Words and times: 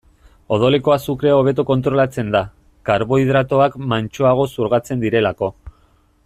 Odoleko 0.55 0.93
azukrea 0.93 1.35
hobeto 1.41 1.65
kontrolatzen 1.71 2.31
da, 2.37 2.41
karbohidratoak 2.91 3.77
mantsoago 3.93 4.49
xurgatzen 4.55 5.05
direlako. 5.07 5.53